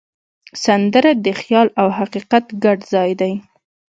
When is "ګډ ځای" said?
2.63-3.11